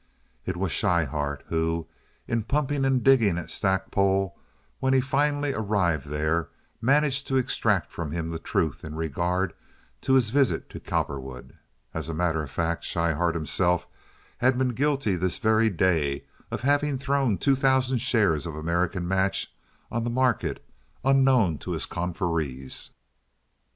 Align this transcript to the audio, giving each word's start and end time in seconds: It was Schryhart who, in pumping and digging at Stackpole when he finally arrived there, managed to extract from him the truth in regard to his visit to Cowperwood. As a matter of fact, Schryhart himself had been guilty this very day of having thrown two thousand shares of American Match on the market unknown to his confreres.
It 0.47 0.57
was 0.57 0.71
Schryhart 0.71 1.43
who, 1.49 1.85
in 2.27 2.41
pumping 2.41 2.85
and 2.85 3.03
digging 3.03 3.37
at 3.37 3.51
Stackpole 3.51 4.35
when 4.79 4.93
he 4.93 4.99
finally 4.99 5.53
arrived 5.53 6.07
there, 6.07 6.49
managed 6.81 7.27
to 7.27 7.37
extract 7.37 7.91
from 7.91 8.11
him 8.11 8.29
the 8.29 8.39
truth 8.39 8.83
in 8.83 8.95
regard 8.95 9.53
to 10.01 10.13
his 10.13 10.31
visit 10.31 10.71
to 10.71 10.79
Cowperwood. 10.79 11.53
As 11.93 12.09
a 12.09 12.15
matter 12.15 12.41
of 12.41 12.49
fact, 12.49 12.83
Schryhart 12.83 13.35
himself 13.35 13.85
had 14.39 14.57
been 14.57 14.69
guilty 14.69 15.15
this 15.15 15.37
very 15.37 15.69
day 15.69 16.25
of 16.49 16.61
having 16.61 16.97
thrown 16.97 17.37
two 17.37 17.55
thousand 17.55 17.99
shares 17.99 18.47
of 18.47 18.55
American 18.55 19.07
Match 19.07 19.53
on 19.91 20.03
the 20.03 20.09
market 20.09 20.65
unknown 21.05 21.59
to 21.59 21.73
his 21.73 21.85
confreres. 21.85 22.89